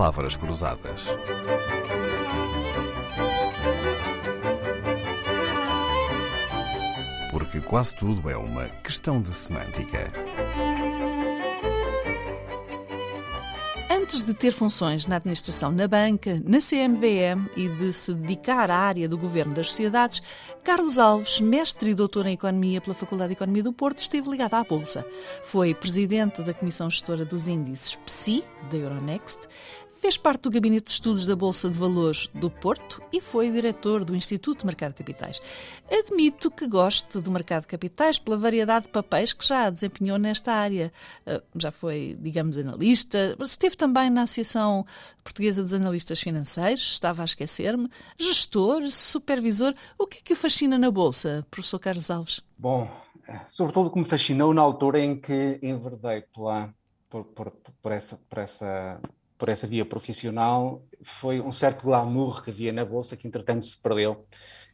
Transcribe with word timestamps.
palavras 0.00 0.34
cruzadas. 0.34 1.08
Porque 7.30 7.60
quase 7.60 7.94
tudo 7.94 8.30
é 8.30 8.34
uma 8.34 8.66
questão 8.82 9.20
de 9.20 9.28
semântica. 9.28 10.10
Antes 13.90 14.24
de 14.24 14.32
ter 14.32 14.52
funções 14.52 15.04
na 15.04 15.16
administração 15.16 15.70
na 15.70 15.86
banca, 15.86 16.40
na 16.44 16.58
CMVM 16.58 17.50
e 17.54 17.68
de 17.68 17.92
se 17.92 18.14
dedicar 18.14 18.70
à 18.70 18.76
área 18.76 19.08
do 19.08 19.18
governo 19.18 19.52
das 19.52 19.68
sociedades, 19.68 20.22
Carlos 20.64 20.98
Alves, 20.98 21.40
mestre 21.40 21.90
e 21.90 21.94
doutor 21.94 22.26
em 22.26 22.32
Economia 22.32 22.80
pela 22.80 22.94
Faculdade 22.94 23.28
de 23.28 23.34
Economia 23.34 23.62
do 23.62 23.72
Porto, 23.72 23.98
esteve 23.98 24.30
ligado 24.30 24.54
à 24.54 24.64
Bolsa. 24.64 25.06
Foi 25.44 25.74
presidente 25.74 26.42
da 26.42 26.54
Comissão 26.54 26.88
Gestora 26.88 27.24
dos 27.24 27.46
Índices 27.46 27.96
PSI, 27.96 28.42
da 28.70 28.78
Euronext, 28.78 29.46
Fez 30.00 30.16
parte 30.16 30.44
do 30.44 30.50
Gabinete 30.50 30.84
de 30.84 30.92
Estudos 30.92 31.26
da 31.26 31.36
Bolsa 31.36 31.68
de 31.68 31.78
Valores 31.78 32.26
do 32.32 32.50
Porto 32.50 33.02
e 33.12 33.20
foi 33.20 33.50
diretor 33.50 34.02
do 34.02 34.16
Instituto 34.16 34.60
de 34.60 34.64
Mercado 34.64 34.92
de 34.92 34.96
Capitais. 34.96 35.42
Admito 35.90 36.50
que 36.50 36.66
goste 36.66 37.20
do 37.20 37.30
mercado 37.30 37.64
de 37.64 37.66
capitais 37.68 38.18
pela 38.18 38.38
variedade 38.38 38.86
de 38.86 38.92
papéis 38.92 39.34
que 39.34 39.46
já 39.46 39.68
desempenhou 39.68 40.16
nesta 40.16 40.54
área. 40.54 40.90
Ah, 41.26 41.42
já 41.54 41.70
foi, 41.70 42.16
digamos, 42.18 42.56
analista, 42.56 43.36
esteve 43.42 43.76
também 43.76 44.08
na 44.08 44.22
Associação 44.22 44.86
Portuguesa 45.22 45.62
dos 45.62 45.74
Analistas 45.74 46.18
Financeiros, 46.18 46.92
estava 46.92 47.20
a 47.20 47.26
esquecer-me, 47.26 47.86
gestor, 48.18 48.88
supervisor. 48.88 49.74
O 49.98 50.06
que 50.06 50.16
é 50.16 50.20
que 50.22 50.32
o 50.32 50.36
fascina 50.36 50.78
na 50.78 50.90
Bolsa, 50.90 51.46
professor 51.50 51.78
Carlos 51.78 52.10
Alves? 52.10 52.40
Bom, 52.56 52.90
eh, 53.28 53.40
sobretudo 53.46 53.88
o 53.88 53.92
que 53.92 53.98
me 53.98 54.06
fascinou 54.06 54.54
na 54.54 54.62
altura 54.62 54.98
em 54.98 55.20
que 55.20 55.58
enverdei 55.62 56.22
pela, 56.22 56.74
por, 57.10 57.24
por, 57.24 57.50
por, 57.82 57.92
essa, 57.92 58.16
por 58.16 58.38
essa 58.38 58.98
por 59.40 59.48
essa 59.48 59.66
via 59.66 59.86
profissional 59.86 60.84
foi 61.02 61.40
um 61.40 61.50
certo 61.50 61.86
glamour 61.86 62.42
que 62.42 62.50
havia 62.50 62.72
na 62.74 62.84
Bolsa 62.84 63.16
que, 63.16 63.26
entretanto, 63.26 63.64
se 63.64 63.80
perdeu. 63.80 64.26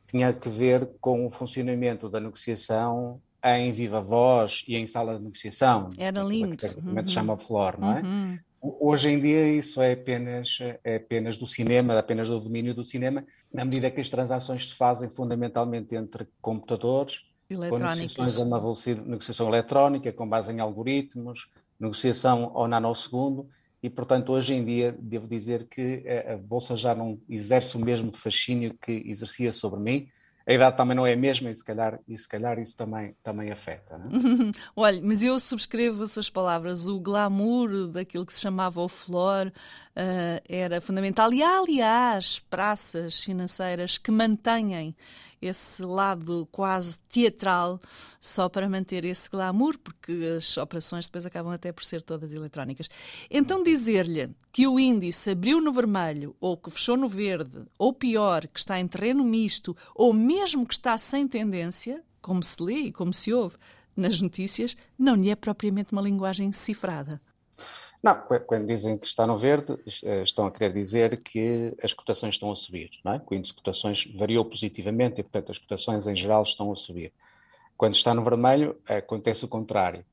Tinha 0.08 0.32
que 0.32 0.48
ver 0.48 0.90
com 1.00 1.24
o 1.24 1.30
funcionamento 1.30 2.08
da 2.08 2.18
negociação 2.18 3.20
em 3.44 3.70
viva 3.70 4.00
voz 4.00 4.64
e 4.66 4.76
em 4.76 4.84
sala 4.84 5.16
de 5.16 5.22
negociação. 5.22 5.90
Era 5.96 6.20
lindo. 6.20 6.56
Que 6.56 6.66
uhum. 6.66 7.06
se 7.06 7.12
chama 7.12 7.38
Flor, 7.38 7.78
não 7.78 7.96
é? 7.96 8.02
Uhum. 8.02 8.38
Hoje 8.60 9.10
em 9.10 9.20
dia 9.20 9.48
isso 9.48 9.80
é 9.80 9.92
apenas, 9.92 10.58
é 10.82 10.96
apenas 10.96 11.36
do 11.36 11.46
cinema, 11.46 11.96
apenas 11.96 12.28
do 12.28 12.40
domínio 12.40 12.74
do 12.74 12.82
cinema, 12.82 13.24
na 13.52 13.64
medida 13.64 13.88
que 13.88 14.00
as 14.00 14.10
transações 14.10 14.68
se 14.68 14.74
fazem 14.74 15.08
fundamentalmente 15.08 15.94
entre 15.94 16.26
computadores, 16.40 17.20
com 17.48 17.78
negociações 17.78 18.36
a 18.36 18.42
uma 18.42 18.58
velocidade, 18.58 19.08
negociação 19.08 19.46
eletrónica, 19.46 20.12
com 20.12 20.28
base 20.28 20.52
em 20.52 20.58
algoritmos, 20.58 21.48
negociação 21.78 22.50
ao 22.54 22.66
nanosegundo, 22.66 23.48
e, 23.86 23.90
portanto, 23.90 24.32
hoje 24.32 24.52
em 24.52 24.64
dia 24.64 24.96
devo 24.98 25.28
dizer 25.28 25.68
que 25.68 26.02
a 26.28 26.36
Bolsa 26.36 26.74
já 26.74 26.92
não 26.92 27.20
exerce 27.28 27.76
o 27.76 27.78
mesmo 27.80 28.10
fascínio 28.10 28.76
que 28.76 28.90
exercia 29.06 29.52
sobre 29.52 29.78
mim. 29.78 30.08
A 30.44 30.52
idade 30.52 30.76
também 30.76 30.96
não 30.96 31.06
é 31.06 31.12
a 31.12 31.16
mesma 31.16 31.52
e 31.52 31.54
se 31.54 31.64
calhar, 31.64 32.00
e 32.08 32.18
se 32.18 32.28
calhar 32.28 32.58
isso 32.58 32.76
também, 32.76 33.14
também 33.22 33.52
afeta. 33.52 33.96
Não 33.96 34.06
é? 34.06 34.52
Olha, 34.74 35.00
mas 35.04 35.22
eu 35.22 35.38
subscrevo 35.38 36.02
as 36.02 36.10
suas 36.10 36.28
palavras. 36.28 36.88
O 36.88 36.98
glamour 36.98 37.86
daquilo 37.86 38.26
que 38.26 38.34
se 38.34 38.40
chamava 38.40 38.80
o 38.80 38.88
flor 38.88 39.46
uh, 39.46 40.42
era 40.48 40.80
fundamental. 40.80 41.32
E 41.32 41.44
há, 41.44 41.60
aliás, 41.60 42.40
praças 42.50 43.22
financeiras 43.22 43.98
que 43.98 44.10
mantêm 44.10 44.96
esse 45.40 45.82
lado 45.82 46.48
quase 46.50 46.98
teatral 47.08 47.80
só 48.20 48.48
para 48.48 48.68
manter 48.68 49.04
esse 49.04 49.28
glamour, 49.30 49.78
porque 49.78 50.12
as 50.36 50.56
operações 50.56 51.06
depois 51.06 51.26
acabam 51.26 51.52
até 51.52 51.72
por 51.72 51.84
ser 51.84 52.02
todas 52.02 52.32
eletrónicas. 52.32 52.88
Então 53.30 53.62
dizer-lhe 53.62 54.34
que 54.52 54.66
o 54.66 54.78
índice 54.78 55.30
abriu 55.30 55.60
no 55.60 55.72
vermelho, 55.72 56.34
ou 56.40 56.56
que 56.56 56.70
fechou 56.70 56.96
no 56.96 57.08
verde, 57.08 57.66
ou 57.78 57.92
pior, 57.92 58.46
que 58.46 58.58
está 58.58 58.78
em 58.80 58.86
terreno 58.86 59.24
misto, 59.24 59.76
ou 59.94 60.12
mesmo 60.12 60.66
que 60.66 60.74
está 60.74 60.96
sem 60.98 61.26
tendência, 61.28 62.02
como 62.20 62.42
se 62.42 62.62
lê 62.62 62.78
e 62.78 62.92
como 62.92 63.12
se 63.14 63.32
ouve 63.32 63.56
nas 63.96 64.20
notícias, 64.20 64.76
não 64.98 65.14
lhe 65.14 65.30
é 65.30 65.36
propriamente 65.36 65.92
uma 65.92 66.02
linguagem 66.02 66.52
cifrada. 66.52 67.20
Não, 68.06 68.14
quando 68.46 68.68
dizem 68.68 68.96
que 68.96 69.04
está 69.04 69.26
no 69.26 69.36
verde, 69.36 69.76
eh, 70.04 70.22
estão 70.22 70.46
a 70.46 70.52
querer 70.52 70.72
dizer 70.72 71.20
que 71.24 71.76
as 71.82 71.92
cotações 71.92 72.34
estão 72.34 72.52
a 72.52 72.54
subir, 72.54 72.88
não 73.04 73.14
é? 73.14 73.22
O 73.28 73.34
índice 73.34 73.52
de 73.52 73.56
cotações 73.56 74.06
variou 74.16 74.44
positivamente 74.44 75.20
e, 75.20 75.24
portanto, 75.24 75.50
as 75.50 75.58
cotações 75.58 76.06
em 76.06 76.14
geral 76.14 76.44
estão 76.44 76.70
a 76.70 76.76
subir. 76.76 77.12
Quando 77.76 77.96
está 77.96 78.14
no 78.14 78.22
vermelho, 78.22 78.76
acontece 78.88 79.44
o 79.44 79.48
contrário. 79.48 80.04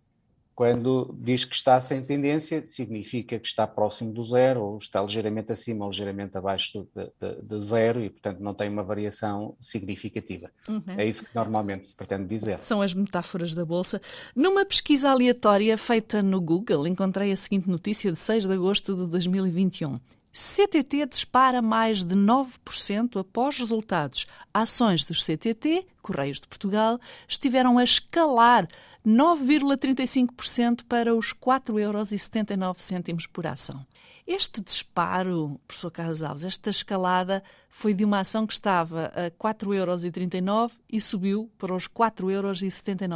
Quando 0.55 1.15
diz 1.17 1.45
que 1.45 1.55
está 1.55 1.81
sem 1.81 2.01
tendência, 2.03 2.63
significa 2.65 3.39
que 3.39 3.47
está 3.47 3.65
próximo 3.65 4.13
do 4.13 4.23
zero, 4.23 4.61
ou 4.61 4.77
está 4.77 5.01
ligeiramente 5.01 5.51
acima 5.51 5.85
ou 5.85 5.91
ligeiramente 5.91 6.37
abaixo 6.37 6.87
de, 6.95 7.11
de, 7.19 7.41
de 7.41 7.65
zero, 7.65 8.01
e, 8.01 8.09
portanto, 8.09 8.39
não 8.39 8.53
tem 8.53 8.69
uma 8.69 8.83
variação 8.83 9.55
significativa. 9.59 10.51
Uhum. 10.69 10.95
É 10.97 11.05
isso 11.05 11.25
que 11.25 11.35
normalmente 11.35 11.87
se 11.87 11.95
pretende 11.95 12.25
dizer. 12.25 12.59
São 12.59 12.81
as 12.81 12.93
metáforas 12.93 13.53
da 13.55 13.65
Bolsa. 13.65 13.99
Numa 14.35 14.63
pesquisa 14.65 15.09
aleatória 15.09 15.77
feita 15.77 16.21
no 16.21 16.39
Google, 16.39 16.87
encontrei 16.87 17.31
a 17.31 17.37
seguinte 17.37 17.69
notícia 17.69 18.11
de 18.11 18.19
6 18.19 18.47
de 18.47 18.53
agosto 18.53 18.95
de 18.95 19.07
2021. 19.07 19.99
CTT 20.33 21.05
dispara 21.05 21.61
mais 21.61 22.03
de 22.03 22.15
9% 22.15 23.19
após 23.19 23.59
resultados. 23.59 24.25
Ações 24.51 25.05
dos 25.05 25.23
CTT, 25.23 25.85
Correios 26.01 26.41
de 26.41 26.47
Portugal, 26.47 26.99
estiveram 27.27 27.77
a 27.77 27.83
escalar 27.83 28.67
9,35% 29.05 30.85
para 30.89 31.13
os 31.13 31.33
4,79 31.33 31.77
euros 31.79 33.27
por 33.27 33.45
ação. 33.45 33.85
Este 34.25 34.59
disparo, 34.59 35.61
professor 35.67 35.91
Carlos 35.91 36.23
Alves, 36.23 36.45
esta 36.45 36.71
escalada 36.71 37.43
foi 37.69 37.93
de 37.93 38.03
uma 38.03 38.21
ação 38.21 38.47
que 38.47 38.53
estava 38.53 39.11
a 39.13 39.29
4,39 39.31 39.75
euros 39.75 40.73
e 40.91 40.99
subiu 40.99 41.51
para 41.59 41.75
os 41.75 41.87
4,79 41.87 42.31
euros, 42.31 42.63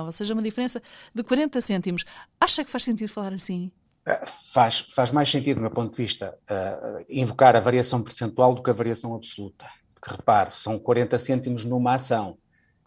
ou 0.06 0.11
seja, 0.11 0.33
uma 0.35 0.44
diferença 0.44 0.83
de 1.16 1.23
40 1.23 1.61
cêntimos. 1.61 2.06
Acha 2.39 2.63
que 2.63 2.69
faz 2.69 2.83
sentido 2.83 3.09
falar 3.09 3.33
assim? 3.33 3.72
É, 4.07 4.25
faz, 4.25 4.79
faz 4.95 5.12
mais 5.12 5.29
sentido, 5.29 5.57
do 5.57 5.63
meu 5.63 5.72
ponto 5.72 5.91
de 5.91 6.01
vista, 6.01 6.34
uh, 6.50 7.06
invocar 7.09 7.57
a 7.57 7.59
variação 7.59 8.01
percentual 8.01 8.56
do 8.56 8.63
que 8.63 8.69
a 8.69 8.73
variação 8.73 9.13
absoluta. 9.13 9.66
Porque 9.94 10.16
repare, 10.16 10.50
são 10.50 10.79
40 10.79 11.18
cêntimos 11.18 11.66
numa 11.66 11.95
ação 11.95 12.38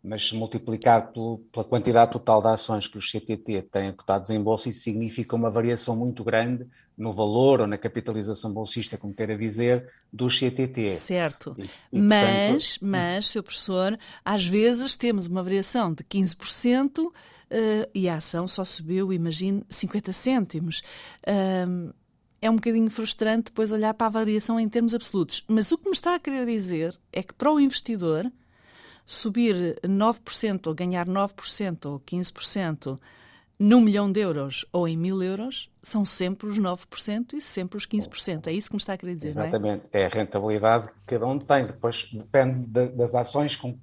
mas 0.02 0.28
se 0.28 0.34
multiplicar 0.34 1.12
pelo, 1.12 1.38
pela 1.52 1.64
quantidade 1.64 2.12
total 2.12 2.40
de 2.40 2.48
ações 2.48 2.88
que 2.88 2.96
os 2.96 3.10
CTT 3.10 3.62
têm 3.70 3.92
cotados 3.92 4.30
em 4.30 4.42
bolsa, 4.42 4.70
isso 4.70 4.80
significa 4.80 5.36
uma 5.36 5.50
variação 5.50 5.94
muito 5.94 6.24
grande 6.24 6.66
no 6.96 7.12
valor 7.12 7.60
ou 7.60 7.66
na 7.66 7.76
capitalização 7.76 8.52
bolsista, 8.52 8.96
como 8.96 9.14
queira 9.14 9.36
dizer, 9.36 9.86
dos 10.12 10.38
CTT. 10.38 10.94
Certo. 10.94 11.54
E, 11.58 11.68
e, 11.92 12.00
mas, 12.00 12.78
portanto... 12.78 12.90
mas, 12.90 13.26
seu 13.26 13.42
professor, 13.42 13.98
às 14.24 14.46
vezes 14.46 14.96
temos 14.96 15.26
uma 15.26 15.42
variação 15.42 15.92
de 15.92 16.02
15% 16.04 16.98
uh, 16.98 17.12
e 17.94 18.08
a 18.08 18.16
ação 18.16 18.48
só 18.48 18.64
subiu, 18.64 19.12
imagine, 19.12 19.62
50 19.68 20.12
cêntimos. 20.12 20.82
Uh, 21.26 21.92
é 22.42 22.48
um 22.48 22.56
bocadinho 22.56 22.90
frustrante 22.90 23.44
depois 23.46 23.70
olhar 23.70 23.92
para 23.92 24.06
a 24.06 24.10
variação 24.10 24.58
em 24.58 24.68
termos 24.68 24.94
absolutos. 24.94 25.44
Mas 25.46 25.70
o 25.72 25.76
que 25.76 25.84
me 25.84 25.94
está 25.94 26.14
a 26.14 26.18
querer 26.18 26.46
dizer 26.46 26.98
é 27.12 27.22
que 27.22 27.34
para 27.34 27.52
o 27.52 27.60
investidor 27.60 28.30
subir 29.10 29.80
9% 29.82 30.68
ou 30.68 30.74
ganhar 30.74 31.04
9% 31.04 31.86
ou 31.86 31.98
15% 31.98 32.98
num 33.58 33.80
milhão 33.80 34.10
de 34.10 34.20
euros 34.20 34.64
ou 34.72 34.86
em 34.86 34.96
mil 34.96 35.20
euros, 35.20 35.68
são 35.82 36.06
sempre 36.06 36.46
os 36.46 36.58
9% 36.58 37.34
e 37.34 37.40
sempre 37.40 37.76
os 37.76 37.86
15%. 37.86 38.46
É 38.46 38.52
isso 38.52 38.70
que 38.70 38.76
me 38.76 38.78
está 38.78 38.92
a 38.92 38.96
querer 38.96 39.16
dizer, 39.16 39.30
Exatamente. 39.30 39.82
não 39.92 40.00
é? 40.00 40.02
é 40.02 40.06
a 40.06 40.08
rentabilidade 40.08 40.86
que 40.86 41.00
cada 41.06 41.26
um 41.26 41.38
tem. 41.40 41.66
Depois 41.66 42.08
depende 42.12 42.66
das 42.68 43.14
ações, 43.16 43.56
com, 43.56 43.76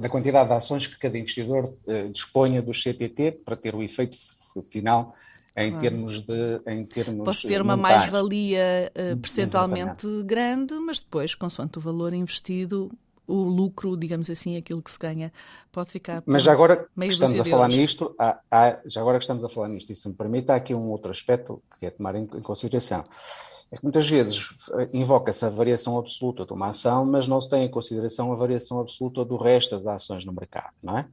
da 0.00 0.08
quantidade 0.08 0.48
de 0.48 0.54
ações 0.56 0.88
que 0.88 0.98
cada 0.98 1.16
investidor 1.16 1.72
uh, 1.86 2.08
disponha 2.12 2.60
do 2.60 2.72
CTT 2.72 3.42
para 3.44 3.56
ter 3.56 3.76
o 3.76 3.82
efeito 3.82 4.16
final 4.70 5.14
em 5.56 5.70
claro. 5.70 5.82
termos 5.82 6.20
de 6.20 6.60
em 6.66 6.84
termos 6.84 7.24
Posso 7.24 7.46
ter 7.46 7.62
uma 7.62 7.76
mais-valia 7.76 8.90
uh, 8.90 9.16
percentualmente 9.18 10.04
Exatamente. 10.04 10.26
grande, 10.26 10.74
mas 10.80 10.98
depois, 10.98 11.36
consoante 11.36 11.78
o 11.78 11.80
valor 11.80 12.12
investido, 12.12 12.90
o 13.26 13.42
lucro, 13.42 13.96
digamos 13.96 14.28
assim, 14.28 14.56
aquilo 14.56 14.82
que 14.82 14.90
se 14.90 14.98
ganha, 14.98 15.32
pode 15.72 15.90
ficar. 15.90 16.22
Mas 16.26 16.42
já 16.42 16.52
agora 16.52 16.88
que 16.98 17.06
estamos 17.06 17.40
a 17.40 17.44
falar 17.44 17.68
nisto, 17.68 18.14
há, 18.18 18.38
há, 18.50 18.80
já 18.86 19.00
agora 19.00 19.18
que 19.18 19.24
estamos 19.24 19.44
a 19.44 19.48
falar 19.48 19.68
nisto, 19.68 19.90
e 19.92 19.96
se 19.96 20.08
me 20.08 20.14
permite, 20.14 20.50
há 20.50 20.56
aqui 20.56 20.74
um 20.74 20.90
outro 20.90 21.10
aspecto 21.10 21.62
que 21.78 21.86
é 21.86 21.90
tomar 21.90 22.14
em, 22.14 22.22
em 22.22 22.42
consideração. 22.42 23.04
É 23.70 23.76
que 23.76 23.82
muitas 23.82 24.08
vezes 24.08 24.50
eh, 24.74 24.88
invoca-se 24.92 25.44
a 25.44 25.48
variação 25.48 25.98
absoluta 25.98 26.44
de 26.44 26.52
uma 26.52 26.68
ação, 26.68 27.04
mas 27.04 27.26
não 27.26 27.40
se 27.40 27.48
tem 27.48 27.64
em 27.64 27.70
consideração 27.70 28.32
a 28.32 28.36
variação 28.36 28.78
absoluta 28.78 29.24
do 29.24 29.36
resto 29.36 29.74
das 29.74 29.86
ações 29.86 30.24
no 30.24 30.32
mercado, 30.32 30.72
não 30.82 30.98
é? 30.98 31.08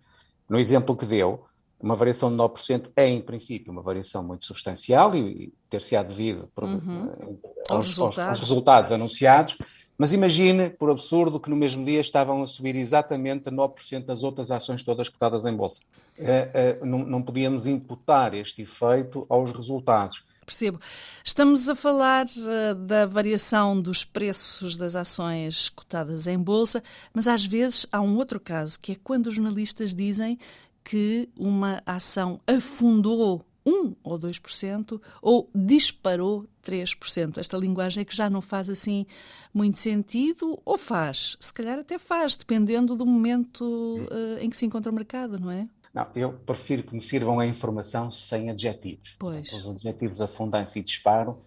No 0.47 0.59
exemplo 0.59 0.95
que 0.95 1.05
deu, 1.05 1.45
uma 1.81 1.95
variação 1.95 2.29
de 2.29 2.35
9% 2.35 2.91
é, 2.95 3.09
em 3.09 3.21
princípio, 3.21 3.71
uma 3.71 3.81
variação 3.81 4.23
muito 4.23 4.45
substancial 4.45 5.15
e, 5.15 5.51
ter-se-á 5.69 6.03
devido 6.03 6.47
por, 6.53 6.65
uhum. 6.65 7.09
Eh, 7.19 7.35
aos, 7.69 7.87
aos, 7.87 7.87
resultados. 7.87 8.29
aos, 8.29 8.39
resultados. 8.39 8.91
anunciados, 8.91 9.57
Mas 9.97 10.13
imagine, 10.13 10.69
por 10.69 10.89
absurdo, 10.89 11.39
que 11.39 11.49
no 11.49 11.55
mesmo 11.55 11.85
dia 11.85 12.01
estavam 12.01 12.41
a 12.41 12.47
subir 12.47 12.75
exatamente 12.75 13.49
a 13.49 13.51
9% 13.51 14.05
das 14.05 14.23
outras 14.23 14.49
ações 14.49 14.81
todas 14.81 15.07
cotadas 15.09 15.45
em 15.45 15.55
bolsa. 15.55 15.81
Uh, 16.17 16.83
uh, 16.83 16.85
não, 16.85 16.99
não 16.99 17.21
podíamos 17.21 17.67
imputar 17.67 18.33
este 18.33 18.63
efeito 18.63 19.25
aos 19.29 19.51
resultados. 19.51 20.23
Percebo. 20.45 20.79
Estamos 21.23 21.69
a 21.69 21.75
falar 21.75 22.25
uh, 22.25 22.75
da 22.75 23.05
variação 23.05 23.79
dos 23.79 24.03
preços 24.03 24.75
das 24.75 24.95
ações 24.95 25.69
cotadas 25.69 26.27
em 26.27 26.37
bolsa, 26.37 26.83
mas 27.13 27.27
às 27.27 27.45
vezes 27.45 27.85
há 27.91 28.01
um 28.01 28.17
outro 28.17 28.39
caso, 28.39 28.79
que 28.79 28.94
é 28.94 28.95
quando 29.03 29.27
os 29.27 29.35
jornalistas 29.35 29.94
dizem 29.94 30.37
que 30.83 31.29
uma 31.37 31.81
ação 31.85 32.41
afundou 32.47 33.45
1 33.65 33.95
ou 34.03 34.19
2% 34.19 35.01
ou 35.21 35.49
disparou 35.53 36.45
3%. 36.63 37.37
Esta 37.37 37.57
linguagem 37.57 38.01
é 38.01 38.05
que 38.05 38.15
já 38.15 38.29
não 38.29 38.41
faz 38.41 38.69
assim 38.69 39.05
muito 39.53 39.79
sentido 39.79 40.59
ou 40.65 40.77
faz? 40.77 41.37
Se 41.39 41.53
calhar 41.53 41.79
até 41.79 41.99
faz, 41.99 42.35
dependendo 42.35 42.95
do 42.95 43.05
momento 43.05 43.63
uh, 43.63 44.39
em 44.39 44.49
que 44.49 44.57
se 44.57 44.65
encontra 44.65 44.91
o 44.91 44.95
mercado, 44.95 45.39
não 45.39 45.51
é? 45.51 45.67
Não, 45.93 46.07
eu 46.15 46.33
prefiro 46.33 46.83
que 46.83 46.95
me 46.95 47.01
sirvam 47.01 47.39
a 47.39 47.45
informação 47.45 48.09
sem 48.09 48.49
adjetivos. 48.49 49.15
Pois. 49.19 49.51
Os 49.51 49.67
adjetivos 49.67 50.21
afundam-se 50.21 50.79
e 50.79 50.83
disparam, 50.83 51.37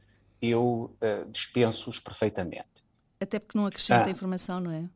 eu 0.41 0.91
uh, 1.01 1.31
dispenso-os 1.31 1.99
perfeitamente. 1.99 2.85
Até 3.19 3.39
porque 3.39 3.57
não 3.57 3.67
acrescenta 3.67 4.07
ah. 4.07 4.11
informação, 4.11 4.61
não 4.61 4.71
é? 4.71 4.89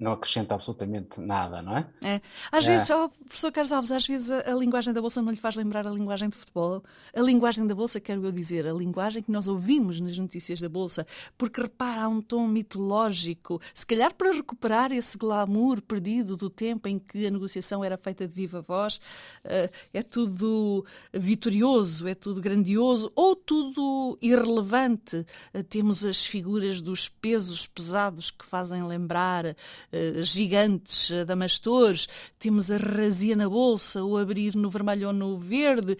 Não 0.00 0.12
acrescenta 0.12 0.54
absolutamente 0.54 1.20
nada, 1.20 1.60
não 1.60 1.76
é? 1.76 1.86
é. 2.02 2.20
Às 2.50 2.64
é. 2.64 2.72
vezes, 2.72 2.88
oh, 2.88 3.10
professor 3.10 3.52
Carlos 3.52 3.70
Alves, 3.70 3.92
às 3.92 4.06
vezes 4.06 4.30
a, 4.30 4.50
a, 4.50 4.54
linguagem 4.54 4.94
da 4.94 5.00
Bolsa 5.00 5.20
não 5.20 5.30
lhe 5.30 5.36
faz 5.36 5.56
lembrar 5.56 5.86
a 5.86 5.90
linguagem 5.90 6.30
de 6.30 6.38
futebol. 6.38 6.82
A 7.14 7.20
linguagem 7.20 7.66
da 7.66 7.74
Bolsa, 7.74 8.00
quero 8.00 8.24
eu 8.24 8.32
dizer, 8.32 8.66
a 8.66 8.72
linguagem 8.72 9.22
que 9.22 9.30
nós 9.30 9.46
ouvimos 9.46 10.00
nas 10.00 10.16
notícias 10.16 10.58
da 10.58 10.70
Bolsa, 10.70 11.06
porque 11.36 11.60
repara, 11.60 12.04
há 12.04 12.08
um 12.08 12.22
tom 12.22 12.48
mitológico, 12.48 13.60
se 13.74 13.84
calhar 13.84 14.14
para 14.14 14.32
recuperar 14.32 14.90
esse 14.90 15.18
glamour 15.18 15.82
perdido 15.82 16.34
do 16.34 16.48
tempo 16.48 16.88
em 16.88 16.98
que 16.98 17.26
a 17.26 17.30
negociação 17.30 17.84
era 17.84 17.98
feita 17.98 18.26
de 18.26 18.34
viva 18.34 18.62
voz, 18.62 18.96
uh, 19.44 19.70
é 19.92 20.02
tudo 20.02 20.82
vitorioso, 21.12 22.08
é 22.08 22.14
tudo 22.14 22.40
grandioso, 22.40 23.12
ou 23.14 23.36
tudo 23.36 24.18
irrelevante. 24.22 25.26
Uh, 25.52 25.62
temos 25.62 26.06
as 26.06 26.24
figuras 26.24 26.80
dos 26.80 27.06
pesos 27.06 27.66
pesados 27.66 28.30
que 28.30 28.46
fazem 28.46 28.82
lembrar 28.82 29.54
uh, 29.92 30.24
gigantes, 30.24 31.10
uh, 31.10 31.24
damastores, 31.24 32.08
temos 32.38 32.70
a 32.70 32.76
razia 32.76 33.36
na 33.36 33.48
bolsa, 33.48 34.02
o 34.04 34.16
abrir 34.16 34.54
no 34.54 34.70
vermelho 34.70 35.08
ou 35.08 35.12
no 35.12 35.38
verde. 35.38 35.96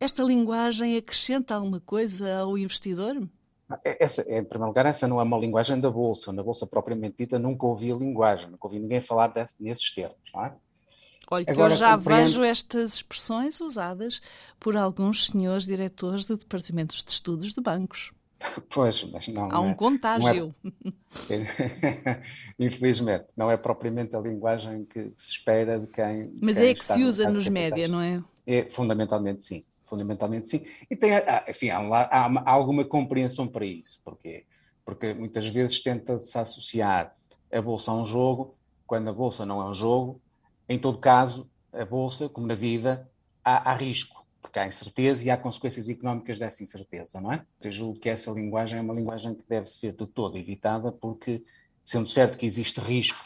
Esta 0.00 0.22
linguagem 0.22 0.96
acrescenta 0.96 1.54
alguma 1.54 1.80
coisa 1.80 2.38
ao 2.38 2.56
investidor? 2.56 3.28
É, 3.84 4.04
essa, 4.04 4.22
em 4.22 4.42
primeiro 4.44 4.68
lugar, 4.68 4.86
essa 4.86 5.06
não 5.06 5.20
é 5.20 5.24
uma 5.24 5.38
linguagem 5.38 5.78
da 5.78 5.90
Bolsa. 5.90 6.32
Na 6.32 6.42
Bolsa 6.42 6.66
propriamente 6.66 7.16
dita, 7.18 7.38
nunca 7.38 7.66
ouvi 7.66 7.92
a 7.92 7.94
linguagem, 7.94 8.50
nunca 8.50 8.66
ouvi 8.66 8.78
ninguém 8.78 9.00
falar 9.00 9.28
desse, 9.28 9.54
nesses 9.60 9.90
termos, 9.90 10.16
não 10.32 10.44
é? 10.44 10.54
Olha, 11.30 11.44
que 11.44 11.50
Agora, 11.50 11.74
eu 11.74 11.76
já 11.76 11.96
compreendo... 11.96 12.20
vejo 12.22 12.42
estas 12.42 12.94
expressões 12.94 13.60
usadas 13.60 14.22
por 14.58 14.76
alguns 14.76 15.26
senhores 15.26 15.64
diretores 15.66 16.24
de 16.24 16.36
departamentos 16.36 17.04
de 17.04 17.10
estudos 17.10 17.52
de 17.52 17.60
bancos. 17.60 18.12
Pois, 18.70 19.02
mas 19.04 19.28
não. 19.28 19.50
Há 19.50 19.60
um 19.60 19.70
é, 19.70 19.74
contágio. 19.74 20.54
Não 20.62 20.72
é, 21.30 22.22
infelizmente, 22.58 23.26
não 23.36 23.50
é 23.50 23.56
propriamente 23.56 24.14
a 24.16 24.20
linguagem 24.20 24.84
que 24.84 25.12
se 25.16 25.32
espera 25.32 25.78
de 25.78 25.86
quem. 25.86 26.32
Mas 26.40 26.56
quem 26.56 26.68
é 26.68 26.74
que 26.74 26.84
se 26.84 27.02
usa 27.04 27.28
nos 27.28 27.48
média, 27.48 27.88
não 27.88 28.00
é? 28.00 28.22
É, 28.46 28.68
fundamentalmente 28.70 29.42
sim. 29.42 29.64
Fundamentalmente 29.84 30.50
sim. 30.50 30.64
E 30.90 30.96
tem, 30.96 31.10
enfim, 31.48 31.70
há, 31.70 31.78
há, 31.78 32.26
há 32.26 32.50
alguma 32.50 32.84
compreensão 32.84 33.46
para 33.46 33.64
isso. 33.64 34.00
Porquê? 34.04 34.44
Porque 34.84 35.14
muitas 35.14 35.48
vezes 35.48 35.82
tenta-se 35.82 36.36
associar 36.38 37.14
a 37.50 37.62
bolsa 37.62 37.90
a 37.90 37.94
um 37.94 38.04
jogo, 38.04 38.54
quando 38.86 39.08
a 39.08 39.12
bolsa 39.12 39.44
não 39.44 39.60
é 39.60 39.64
um 39.64 39.72
jogo. 39.72 40.20
Em 40.68 40.78
todo 40.78 40.98
caso, 40.98 41.50
a 41.72 41.84
bolsa, 41.84 42.28
como 42.28 42.46
na 42.46 42.54
vida, 42.54 43.10
há, 43.42 43.72
há 43.72 43.74
risco 43.74 44.17
porque 44.40 44.58
há 44.58 44.66
incerteza 44.66 45.24
e 45.24 45.30
há 45.30 45.36
consequências 45.36 45.88
económicas 45.88 46.38
dessa 46.38 46.62
incerteza, 46.62 47.20
não 47.20 47.32
é? 47.32 47.44
Eu 47.60 47.70
julgo 47.70 47.98
que 47.98 48.08
essa 48.08 48.30
linguagem 48.30 48.78
é 48.78 48.82
uma 48.82 48.94
linguagem 48.94 49.34
que 49.34 49.44
deve 49.48 49.66
ser 49.66 49.92
de 49.92 50.06
todo 50.06 50.38
evitada, 50.38 50.92
porque, 50.92 51.42
sendo 51.84 52.08
certo 52.08 52.38
que 52.38 52.46
existe 52.46 52.80
risco 52.80 53.22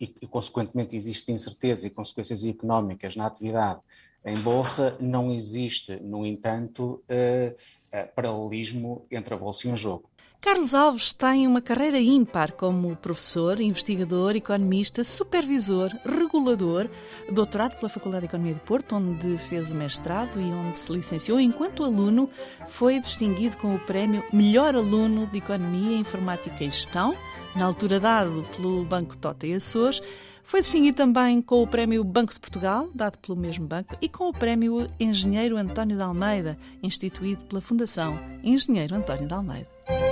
e, 0.00 0.14
e 0.20 0.26
consequentemente, 0.26 0.96
existe 0.96 1.32
incerteza 1.32 1.86
e 1.86 1.90
consequências 1.90 2.44
económicas 2.44 3.16
na 3.16 3.26
atividade 3.26 3.80
em 4.24 4.40
Bolsa, 4.40 4.96
não 5.00 5.32
existe, 5.32 5.96
no 5.96 6.24
entanto, 6.24 7.02
uh, 7.08 7.52
uh, 7.52 8.14
paralelismo 8.14 9.04
entre 9.10 9.34
a 9.34 9.36
Bolsa 9.36 9.66
e 9.66 9.70
um 9.72 9.76
jogo. 9.76 10.08
Carlos 10.42 10.74
Alves 10.74 11.12
tem 11.12 11.46
uma 11.46 11.62
carreira 11.62 12.00
ímpar 12.00 12.50
como 12.54 12.96
professor, 12.96 13.60
investigador, 13.60 14.34
economista, 14.34 15.04
supervisor, 15.04 15.92
regulador, 16.04 16.88
doutorado 17.30 17.76
pela 17.76 17.88
Faculdade 17.88 18.22
de 18.22 18.26
Economia 18.26 18.54
de 18.54 18.60
Porto, 18.60 18.96
onde 18.96 19.38
fez 19.38 19.70
o 19.70 19.76
mestrado 19.76 20.40
e 20.40 20.52
onde 20.52 20.76
se 20.76 20.92
licenciou. 20.92 21.38
Enquanto 21.38 21.84
aluno, 21.84 22.28
foi 22.66 22.98
distinguido 22.98 23.56
com 23.56 23.72
o 23.76 23.78
prémio 23.78 24.24
Melhor 24.32 24.74
Aluno 24.74 25.28
de 25.28 25.38
Economia, 25.38 25.96
Informática 25.96 26.64
e 26.64 26.70
Gestão, 26.70 27.16
na 27.54 27.64
altura 27.64 28.00
dado 28.00 28.44
pelo 28.56 28.84
Banco 28.84 29.16
Tota 29.16 29.46
e 29.46 29.54
Açores. 29.54 30.02
Foi 30.42 30.60
distinguido 30.60 30.96
também 30.96 31.40
com 31.40 31.62
o 31.62 31.68
Prémio 31.68 32.02
Banco 32.02 32.34
de 32.34 32.40
Portugal, 32.40 32.90
dado 32.92 33.16
pelo 33.18 33.38
mesmo 33.38 33.64
banco, 33.64 33.96
e 34.02 34.08
com 34.08 34.28
o 34.28 34.32
Prémio 34.32 34.88
Engenheiro 34.98 35.56
António 35.56 35.96
de 35.96 36.02
Almeida, 36.02 36.58
instituído 36.82 37.44
pela 37.44 37.60
Fundação 37.60 38.18
Engenheiro 38.42 38.96
António 38.96 39.28
de 39.28 39.34
Almeida. 39.34 40.11